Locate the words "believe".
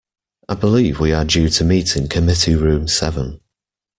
0.55-0.99